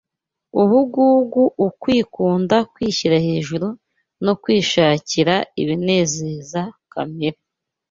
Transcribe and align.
Ubugugu, 0.61 1.43
ukwikunda, 1.67 2.57
kwishyira 2.73 3.15
hejuru 3.27 3.67
no 4.25 4.33
kwishakira 4.41 5.35
ibinezeza 5.61 6.61
kamere 6.91 7.37